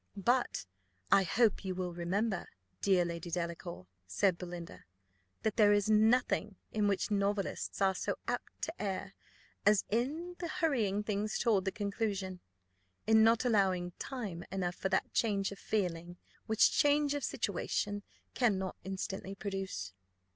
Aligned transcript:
"But 0.17 0.65
I 1.11 1.21
hope 1.21 1.63
you 1.63 1.75
will 1.75 1.93
remember, 1.93 2.49
dear 2.81 3.05
Lady 3.05 3.29
Delacour," 3.29 3.85
said 4.07 4.35
Belinda, 4.35 4.83
"that 5.43 5.57
there 5.57 5.73
is 5.73 5.91
nothing 5.91 6.55
in 6.71 6.87
which 6.87 7.11
novelists 7.11 7.83
are 7.83 7.93
so 7.93 8.15
apt 8.27 8.63
to 8.63 8.73
err 8.81 9.13
as 9.63 9.83
in 9.91 10.37
hurrying 10.41 11.03
things 11.03 11.37
toward 11.37 11.65
the 11.65 11.71
conclusion: 11.71 12.39
in 13.05 13.23
not 13.23 13.45
allowing 13.45 13.91
time 13.99 14.43
enough 14.51 14.73
for 14.75 14.89
that 14.89 15.13
change 15.13 15.51
of 15.51 15.59
feeling, 15.59 16.17
which 16.47 16.71
change 16.71 17.13
of 17.13 17.23
situation 17.23 18.01
cannot 18.33 18.77
instantly 18.83 19.35
produce." 19.35 19.93